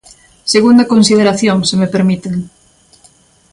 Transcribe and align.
Segunda 0.53 0.89
consideración, 0.93 1.57
se 1.69 1.75
me 1.81 1.91
permiten. 1.93 2.35